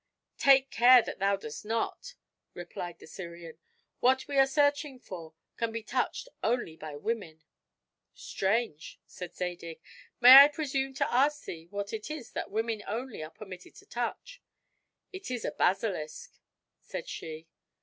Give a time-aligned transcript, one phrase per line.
[0.39, 2.15] "Take care that thou dost not,"
[2.55, 3.59] replied the Syrian;
[3.99, 7.43] "what we are searching for can be touched only by women."
[8.15, 9.79] "Strange," said Zadig,
[10.19, 13.85] "may I presume to ask thee what it is that women only are permitted to
[13.85, 14.41] touch?"
[15.13, 16.33] "It is a basilisk,"
[16.79, 17.47] said she.